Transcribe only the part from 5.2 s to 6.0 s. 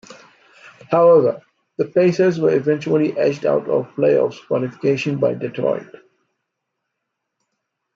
Detroit.